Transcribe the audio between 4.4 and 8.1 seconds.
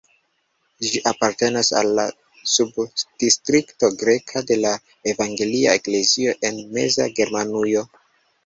de la Evangelia Eklezio en Meza Germanujo.